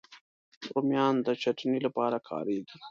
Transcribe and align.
رومیان 0.73 1.15
د 1.25 1.27
چټني 1.41 1.79
لپاره 1.85 2.17
کارېږي 2.29 2.77